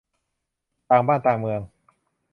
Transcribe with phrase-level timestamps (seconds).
[0.89, 1.61] ต่างบ้านต่างเมือง